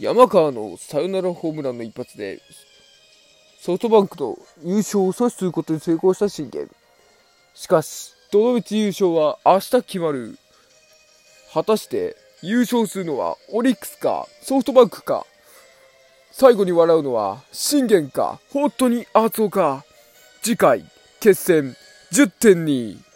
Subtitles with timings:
[0.00, 2.40] 山川のサヨナラホームランの一発で、
[3.60, 6.68] ソフトバンクの優勝を阻止することに成功した信玄。
[7.54, 10.36] しかし、どの道優勝は明日決まる。
[11.52, 15.24] 果たして、優勝するのはオリックスか、ソフトバンクか。
[16.32, 19.84] 最後に笑うのは信玄か、本当に熱男か。
[20.42, 20.84] 次回、
[21.20, 21.76] 決戦
[22.10, 23.13] 10.2。